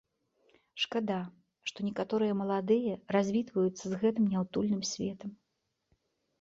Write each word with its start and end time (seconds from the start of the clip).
Шкада, 0.85 1.17
што 1.73 1.85
некаторыя 1.89 2.33
маладыя 2.41 2.93
развітваюцца 3.19 3.79
з 3.87 3.93
гэтым 4.03 4.25
няўтульным 4.35 4.81
светам. 4.97 5.31